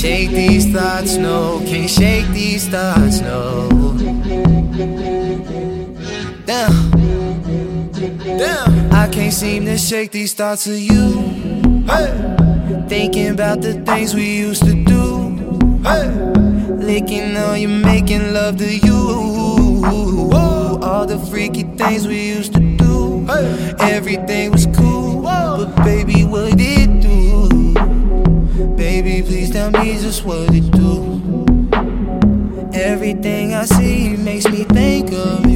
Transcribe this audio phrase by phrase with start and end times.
[0.00, 1.60] shake these thoughts, no.
[1.66, 3.68] Can't shake these thoughts, no.
[6.46, 6.90] Damn.
[8.38, 8.92] Damn.
[8.94, 11.20] I can't seem to shake these thoughts of you.
[11.86, 12.86] Hey.
[12.88, 15.36] Thinking about the things we used to do.
[15.82, 16.08] Hey.
[16.70, 19.82] Licking on you, making love to you.
[20.82, 23.26] All the freaky things we used to do.
[23.26, 23.74] Hey.
[23.80, 25.20] Everything was cool.
[25.22, 26.89] But baby, what do?
[29.02, 31.22] Baby, please tell me just what it do.
[32.74, 35.49] Everything I see makes me think of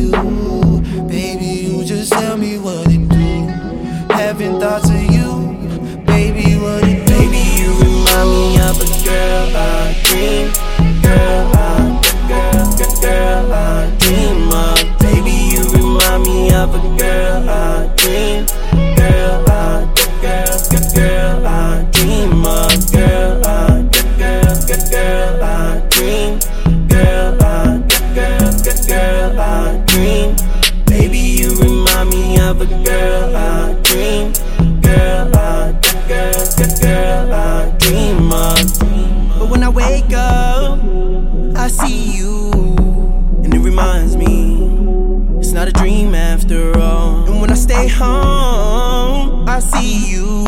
[47.64, 50.44] stay home, I see you,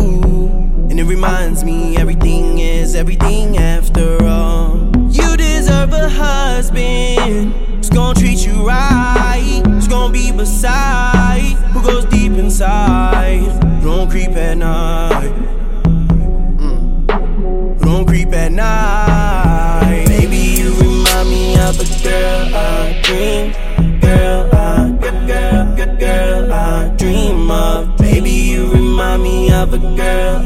[0.90, 4.76] and it reminds me everything is everything after all.
[5.10, 12.04] You deserve a husband who's gonna treat you right, who's gonna be beside, who goes
[12.04, 13.48] deep inside,
[13.80, 15.32] who don't creep at night.
[16.60, 17.78] Mm.
[17.78, 20.04] Who don't creep at night.
[20.06, 23.65] Baby, you remind me of a girl I dream.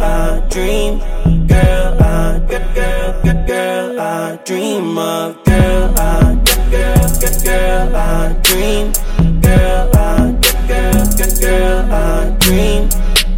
[0.02, 0.98] I dream.
[1.46, 5.44] Girl, I, girl, girl, girl, girl, I dream of.
[5.44, 6.34] Girl, I,
[6.70, 8.92] girl, girl, girl, I dream.
[9.40, 10.32] Girl, I,
[10.68, 12.88] girl, girl, girl, I dream.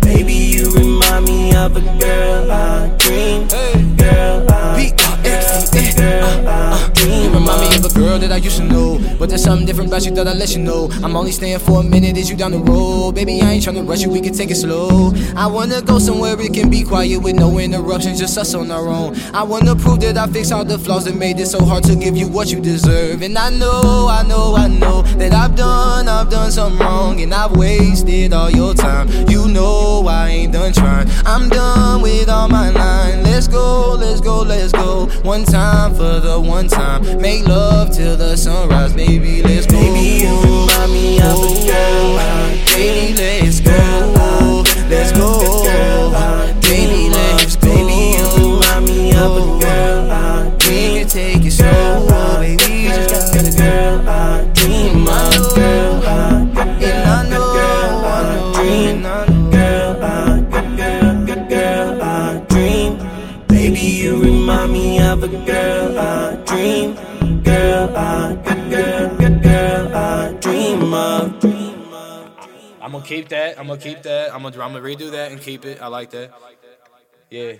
[0.01, 2.22] Baby, you remind me of a girl
[8.13, 9.01] girl that I used to know.
[9.19, 10.91] But there's something different about you that I let you know.
[11.03, 13.15] I'm only staying for a minute, is you down the road?
[13.15, 15.13] Baby, I ain't tryna rush you, we can take it slow.
[15.35, 18.87] I wanna go somewhere it can be quiet with no interruptions, just us on our
[18.89, 19.17] own.
[19.33, 21.97] I wanna prove that I fix all the flaws that made it so hard to
[21.97, 23.23] give you what you deserve.
[23.23, 27.33] And I know, I know, I know that I've done, I've done something wrong, and
[27.33, 29.09] I've wasted all your time.
[29.29, 31.09] You know I ain't done trying.
[31.25, 33.23] I'm done with all my line.
[33.23, 34.82] Let's go, let's go, let's go.
[35.23, 37.21] One time for the one time.
[37.21, 39.43] Make love till the sunrise, baby.
[39.43, 39.67] Let's
[73.03, 73.59] gonna keep that.
[73.59, 74.35] I'm gonna keep that.
[74.35, 75.81] I'm gonna, I'm gonna redo that and keep it.
[75.81, 76.33] I like that.
[77.31, 77.55] Yeah.